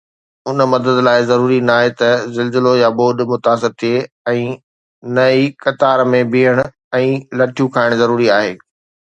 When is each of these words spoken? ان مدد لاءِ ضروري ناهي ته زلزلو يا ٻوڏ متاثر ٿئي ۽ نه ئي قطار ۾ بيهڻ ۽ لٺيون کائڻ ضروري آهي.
ان 0.51 0.61
مدد 0.69 1.01
لاءِ 1.07 1.17
ضروري 1.31 1.57
ناهي 1.69 1.89
ته 1.99 2.09
زلزلو 2.37 2.71
يا 2.83 2.89
ٻوڏ 3.01 3.17
متاثر 3.31 3.71
ٿئي 3.83 3.93
۽ 4.33 4.41
نه 5.19 5.25
ئي 5.35 5.45
قطار 5.67 6.05
۾ 6.17 6.23
بيهڻ 6.33 6.65
۽ 7.03 7.05
لٺيون 7.43 7.73
کائڻ 7.79 7.89
ضروري 8.03 8.27
آهي. 8.41 8.53